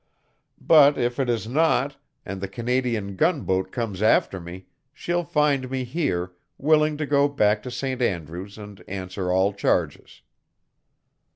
[0.59, 5.83] "But if it is not, and the Canadian gunboat comes after me, she'll find me
[5.83, 8.01] here, willing to go back to St.
[8.01, 10.23] Andrew's and answer all charges.